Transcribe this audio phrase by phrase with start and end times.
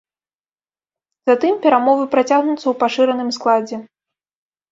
[1.31, 3.77] Затым перамовы працягнуцца ў пашыраным складзе.